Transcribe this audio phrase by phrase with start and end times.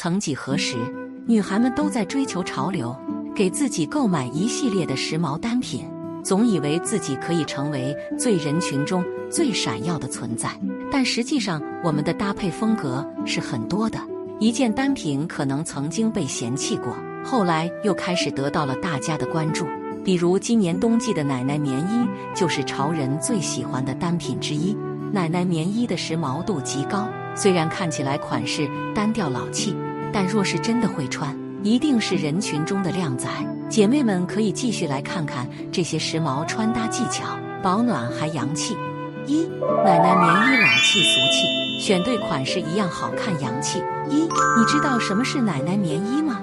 [0.00, 0.76] 曾几何时，
[1.26, 2.96] 女孩们都在追求潮流，
[3.34, 5.84] 给自己购买一系列的时髦单品，
[6.22, 10.48] 总以为自己可以成为最人群中最闪耀的存在。
[10.88, 13.98] 但实际上，我们的搭配风格是很多的。
[14.38, 19.66] 一件单品可能曾经被嫌弃过，后来又开始得到了大家的关注。
[20.04, 22.06] 比如今年冬季的奶奶棉衣，
[22.36, 24.78] 就是潮人最喜欢的单品之一。
[25.10, 29.74] 奶奶棉衣的时髦度极高，虽然看起来款式单调老气。
[30.12, 33.28] 但若是真的会穿，一定是人群中的靓仔。
[33.68, 38.76] 姐妹们可以继续来看看这些时髦穿搭技巧，保暖还洋气。
[39.26, 39.46] 一
[39.84, 43.82] 奶奶棉衣老气俗气，选对款式一样好看洋气。
[44.08, 46.40] 一你知道什么是奶奶棉衣吗？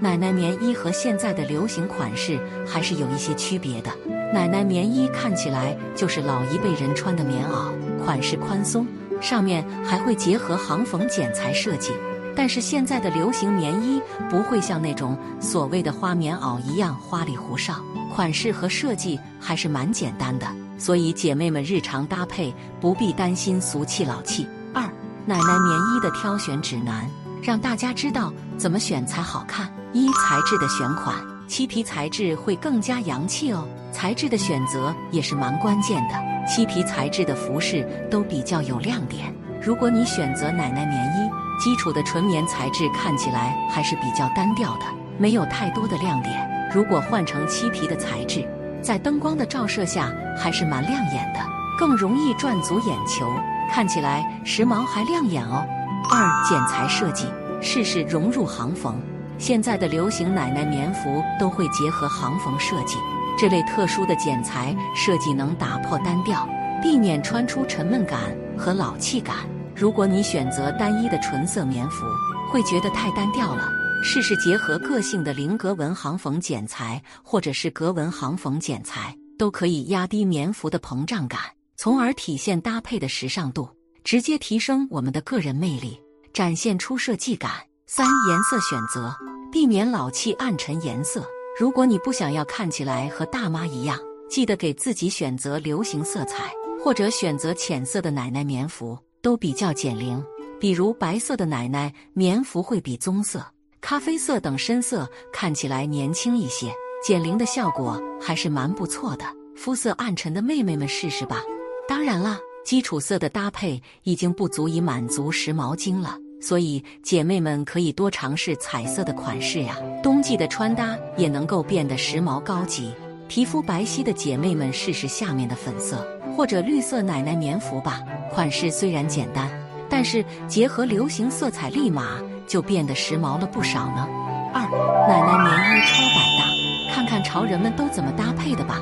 [0.00, 3.90] 奶奶棉衣和现在的流行款式还是有一些区别的。
[4.32, 7.70] 奶奶棉衣看起来就是老一辈人穿的棉袄，
[8.02, 8.86] 款式宽松，
[9.20, 11.92] 上面还会结合行缝剪裁设计。
[12.34, 14.00] 但是现在的流行棉衣
[14.30, 17.74] 不会像那种所谓的花棉袄一样花里胡哨，
[18.14, 20.46] 款式和设计还是蛮简单的，
[20.78, 24.46] 所以姐妹们日常搭配不必担心俗气老气。
[24.72, 24.82] 二，
[25.26, 27.06] 奶奶棉衣的挑选指南，
[27.42, 29.70] 让大家知道怎么选才好看。
[29.92, 31.14] 一，材质的选款，
[31.46, 36.14] 漆皮材质会更加洋气哦，材质的选择也是蛮关键的。
[36.48, 41.41] 漆皮材质的服饰都比较有亮点，如果你选择奶奶棉衣。
[41.62, 46.50] 基础的纯棉材质看起来还是比较单调的，没有太多的亮点。
[46.74, 48.44] 如果换成漆皮的材质，
[48.82, 51.38] 在灯光的照射下还是蛮亮眼的，
[51.78, 53.32] 更容易赚足眼球，
[53.70, 55.64] 看起来时髦还亮眼哦。
[56.10, 57.28] 二剪裁设计，
[57.60, 59.00] 试试融入行缝。
[59.38, 62.96] 现在的流行奶奶棉服都会结合行缝设计，
[63.38, 66.44] 这类特殊的剪裁设计能打破单调，
[66.82, 68.18] 避免穿出沉闷感
[68.58, 69.36] 和老气感。
[69.82, 72.06] 如果你选择单一的纯色棉服，
[72.52, 73.68] 会觉得太单调了。
[74.00, 81.40] 试试结合个性的菱格纹行缝剪裁，或者是格纹行缝剪裁，都可以压低棉服的膨胀感，
[81.76, 83.68] 从而体现搭配的时尚度，
[84.04, 86.00] 直接提升我们的个人魅力，
[86.32, 87.50] 展现出设计感。
[87.88, 89.12] 三、颜色选择，
[89.50, 91.26] 避免老气暗沉颜色。
[91.58, 93.98] 如果你不想要看起来和大妈一样，
[94.30, 96.52] 记得给自己选择流行色彩，
[96.84, 98.96] 或者选择浅色的奶奶棉服。
[99.22, 100.22] 都比较减龄，
[100.60, 103.40] 比如白色的奶奶棉服会比棕色、
[103.80, 106.74] 咖啡色等深色看起来年轻一些，
[107.06, 109.24] 减龄的效果还是蛮不错的。
[109.54, 111.40] 肤色暗沉的妹妹们试试吧。
[111.86, 119.78] 当然了，基础色的搭配已经不足以满足时髦精了，所以姐妹们可以多尝试彩色的款式呀。
[120.02, 122.92] 冬季的穿搭也能够变得时髦高级。
[123.28, 128.00] 皮肤白皙的姐妹们试试下面的粉色或者绿色奶奶棉服吧。
[128.30, 129.48] 款式虽然简单，
[129.88, 132.04] 但是结合流行色彩，立马
[132.46, 134.06] 就变得时髦了不少呢。
[134.54, 134.62] 二，
[135.08, 138.78] 奶奶棉衣超百搭，看看潮人们都怎么搭配的吧。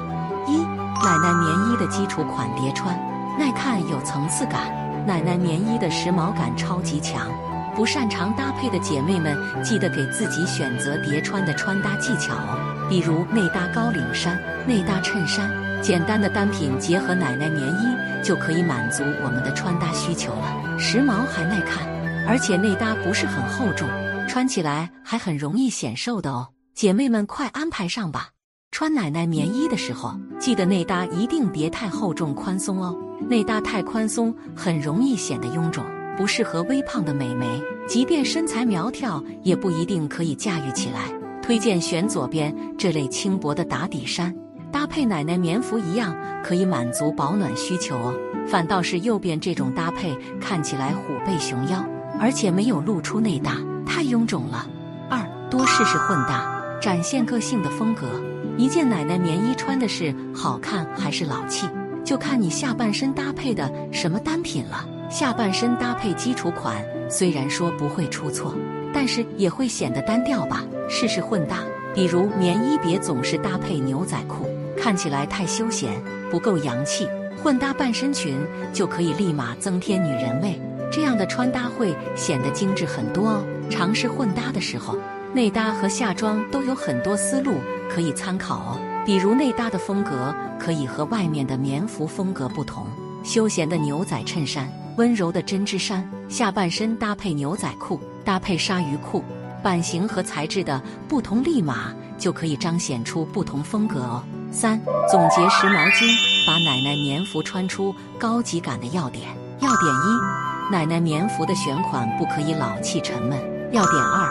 [0.47, 0.59] 一，
[1.05, 2.99] 奶奶棉衣的基础款叠穿，
[3.39, 4.79] 耐看有层次感。
[5.07, 7.27] 奶奶棉衣的时髦感超级强，
[7.75, 12.87] 不擅长搭配的姐妹们记得给自己选择叠穿的穿搭技巧哦。
[12.89, 15.51] 比如内搭高领衫、内搭衬衫，
[15.91, 20.79] 简单的单品结合奶奶棉衣，就可以满足我们的穿搭需求了。
[20.79, 21.85] 时髦还耐看，
[22.29, 23.89] 而且内搭不是很厚重，
[24.29, 26.47] 穿起来还很容易显瘦的哦。
[26.77, 28.29] 姐妹们，快安排上吧！
[28.71, 32.97] 穿奶奶棉衣的时候，记得内搭一定别太厚重、宽松哦。
[33.29, 35.85] 内搭太宽松，很容易显得臃肿，
[36.17, 41.11] 不适合微胖的美眉，即便身材苗条，也不一定可以驾驭起来。
[41.43, 44.33] 推荐选左边这类轻薄的打底衫，
[44.73, 48.15] 搭配奶奶棉服一样可以满足保暖需求哦。
[48.47, 51.85] 反倒是右边这种搭配看起来虎背熊腰，
[52.19, 54.67] 而且没有露出内搭，太臃肿了。
[55.09, 58.09] 二多试试混搭，展现个性的风格。
[58.57, 61.69] 一件奶奶棉衣穿的是好看还是老气，
[62.05, 64.87] 就看你下半身搭配的什么单品了。
[65.09, 68.55] 下半身搭配基础款，虽然说不会出错。
[68.93, 70.65] 但是也会显得单调吧？
[70.89, 71.59] 试试混搭，
[71.95, 74.49] 比如棉衣别总是搭配牛仔裤，
[74.81, 77.07] 看起来太休闲，不够洋气。
[77.43, 78.39] 混搭半身裙
[78.73, 80.61] 就可以立马增添女人味，
[80.91, 83.45] 这样的穿搭会显得精致很多哦。
[83.71, 84.99] 尝试混搭的时候，
[85.33, 87.55] 内搭和下装都有很多思路
[87.89, 88.81] 可以参考哦。
[89.07, 92.87] 比如内搭的风格可以和外面的棉服风格不同，
[93.25, 98.01] 休闲的牛仔衬衫，温柔的针织衫，下半身搭配牛仔裤。
[98.23, 99.25] 搭配鲨鱼裤，
[99.63, 104.23] 版型和材质的不同，立马就可以彰显出不同风格哦。
[104.53, 106.09] 三、总结时髦精，
[106.45, 109.29] 把奶奶棉服穿出高级感的要点。
[109.61, 113.39] 要点一：奶奶棉服的选款不可以老气沉闷，
[113.73, 114.29] 要点二：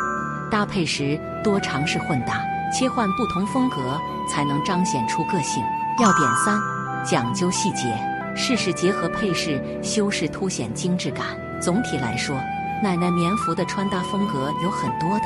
[0.52, 2.42] 搭配时多尝试混搭，
[2.74, 3.98] 切换不同风格，
[4.30, 5.64] 才能彰显出个性。
[6.00, 6.60] 要点三：
[7.06, 7.86] 讲究细节，
[8.36, 11.28] 试试结合配饰修饰，凸显精致感。
[11.62, 12.36] 总体来说，
[12.84, 15.26] 奶奶棉服的穿搭风格有很多的，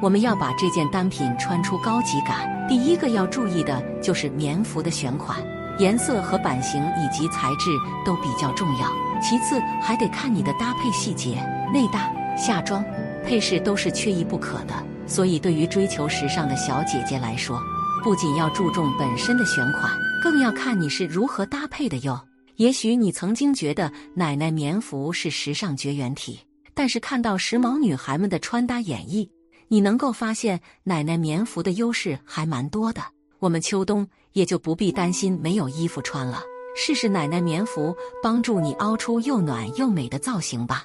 [0.00, 2.66] 我们要把这件单品穿出高级感。
[2.68, 5.38] 第一个要注意的就是棉服的选款。
[5.78, 7.70] 颜色和版型以及材质
[8.04, 8.90] 都比较重要，
[9.20, 11.34] 其次还得看你的搭配细节，
[11.70, 12.82] 内搭、下装、
[13.22, 14.74] 配饰都是缺一不可的。
[15.06, 17.60] 所以，对于追求时尚的小姐姐来说，
[18.02, 22.18] 不仅要注重本身的选款，更要看你是如何搭配的哟。
[22.56, 26.40] 也许你曾经觉得奶奶棉服是时尚绝缘体，
[26.72, 29.28] 但是看到时髦女孩们的穿搭演绎，
[29.68, 33.02] 你能够发现奶奶棉服的优势还蛮多的。
[33.38, 36.42] 我们秋冬也就不必担心没有衣服穿了，
[36.76, 40.84] 试试奶奶棉服，帮助你凹出又暖又美的造型吧。